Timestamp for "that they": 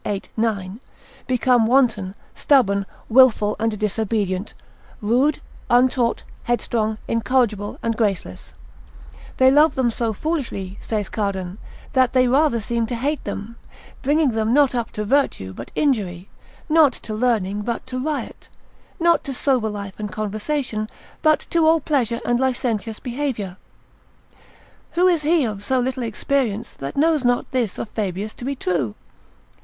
11.93-12.27